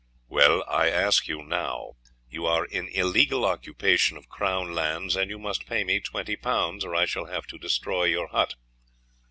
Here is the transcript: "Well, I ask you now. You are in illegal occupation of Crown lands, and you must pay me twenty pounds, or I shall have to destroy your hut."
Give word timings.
"Well, 0.27 0.63
I 0.67 0.89
ask 0.89 1.27
you 1.27 1.43
now. 1.43 1.91
You 2.27 2.47
are 2.47 2.65
in 2.65 2.87
illegal 2.87 3.45
occupation 3.45 4.17
of 4.17 4.29
Crown 4.29 4.73
lands, 4.73 5.15
and 5.15 5.29
you 5.29 5.37
must 5.37 5.67
pay 5.67 5.83
me 5.83 5.99
twenty 5.99 6.35
pounds, 6.35 6.83
or 6.83 6.95
I 6.95 7.05
shall 7.05 7.25
have 7.25 7.45
to 7.45 7.59
destroy 7.59 8.05
your 8.05 8.29
hut." 8.29 8.55